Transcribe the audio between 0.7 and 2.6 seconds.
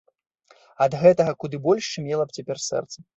Ад гэтага куды больш шчымела б цяпер